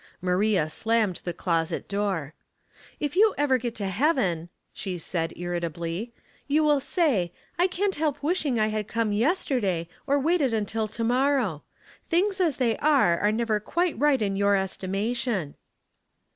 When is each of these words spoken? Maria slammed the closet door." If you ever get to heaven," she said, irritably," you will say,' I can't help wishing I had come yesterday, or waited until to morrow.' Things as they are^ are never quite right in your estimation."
Maria 0.19 0.67
slammed 0.67 1.21
the 1.25 1.31
closet 1.31 1.87
door." 1.87 2.33
If 2.99 3.15
you 3.15 3.35
ever 3.37 3.59
get 3.59 3.75
to 3.75 3.85
heaven," 3.85 4.49
she 4.73 4.97
said, 4.97 5.31
irritably," 5.35 6.11
you 6.47 6.63
will 6.63 6.79
say,' 6.79 7.31
I 7.59 7.67
can't 7.67 7.93
help 7.93 8.23
wishing 8.23 8.59
I 8.59 8.69
had 8.69 8.87
come 8.87 9.11
yesterday, 9.13 9.87
or 10.07 10.19
waited 10.19 10.55
until 10.55 10.87
to 10.87 11.03
morrow.' 11.03 11.61
Things 12.09 12.41
as 12.41 12.57
they 12.57 12.77
are^ 12.77 13.21
are 13.21 13.31
never 13.31 13.59
quite 13.59 13.93
right 13.99 14.23
in 14.23 14.35
your 14.35 14.55
estimation." 14.55 15.53